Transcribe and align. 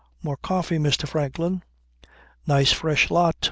"More 0.23 0.37
coffee, 0.37 0.79
Mr. 0.79 1.07
Franklin? 1.07 1.61
Nice 2.47 2.71
fresh 2.73 3.11
lot. 3.11 3.35